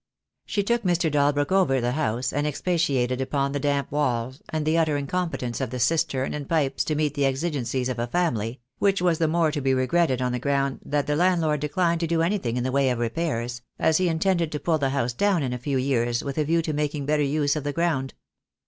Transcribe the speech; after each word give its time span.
She 0.47 0.63
took 0.63 0.81
Mr. 0.81 1.11
Dalbrook 1.11 1.51
over 1.51 1.79
the 1.79 1.91
house, 1.91 2.33
and 2.33 2.47
expatiated 2.47 3.21
upon 3.21 3.51
the 3.51 3.59
damp 3.59 3.91
walls, 3.91 4.41
and 4.49 4.65
the 4.65 4.75
utter 4.75 4.97
incompetence 4.97 5.61
of 5.61 5.69
the 5.69 5.77
SO 5.79 5.93
THE 5.93 5.93
DAY 5.93 5.93
WILL 5.93 5.97
COME. 5.97 5.97
cistern 5.97 6.33
and 6.33 6.49
pipes 6.49 6.83
to 6.85 6.95
meet 6.95 7.13
the 7.13 7.25
exigencies 7.27 7.87
of 7.87 7.99
a 7.99 8.07
family, 8.07 8.61
which 8.79 8.99
was 8.99 9.19
the 9.19 9.27
more 9.27 9.51
to 9.51 9.61
be 9.61 9.75
regretted 9.75 10.19
on 10.19 10.31
the 10.31 10.39
ground 10.39 10.79
that 10.83 11.05
the 11.05 11.15
landlord 11.15 11.59
declined 11.59 11.99
to 11.99 12.07
do 12.07 12.23
anything 12.23 12.57
in 12.57 12.63
the 12.63 12.71
way 12.71 12.89
of 12.89 12.97
repairs, 12.97 13.61
as 13.77 13.97
he 13.97 14.09
intended 14.09 14.51
to 14.53 14.59
pull 14.59 14.79
the 14.79 14.89
house 14.89 15.13
down 15.13 15.43
in 15.43 15.53
a 15.53 15.59
few 15.59 15.77
years 15.77 16.23
with 16.23 16.39
a 16.39 16.45
view 16.45 16.63
to 16.63 16.73
making 16.73 17.05
better 17.05 17.21
use 17.21 17.55
of 17.55 17.63
the 17.63 17.71
ground. 17.71 18.15